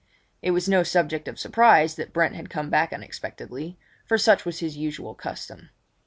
It 0.41 0.49
was 0.49 0.67
no 0.67 0.81
subject 0.81 1.27
of 1.27 1.37
surprise 1.37 1.93
that 1.93 2.11
Brent 2.11 2.33
had 2.35 2.49
come 2.49 2.71
back 2.71 2.91
unexpectedly, 2.91 3.77
for 4.07 4.17
such 4.17 4.45
was 4.45 4.57
his 4.57 4.75
usual 4.75 5.13
custom. 5.13 5.69